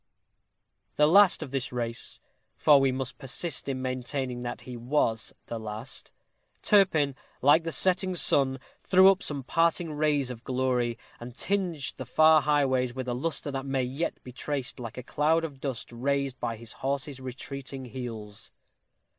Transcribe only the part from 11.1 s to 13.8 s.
and tinged the far highways with a luster that